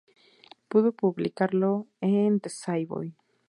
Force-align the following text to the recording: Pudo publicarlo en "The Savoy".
Pudo 0.67 0.91
publicarlo 0.93 1.85
en 2.01 2.39
"The 2.39 2.49
Savoy". 2.49 3.13